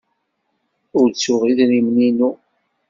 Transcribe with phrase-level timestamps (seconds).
[0.99, 2.31] Ur ttuɣ idrimen-inu.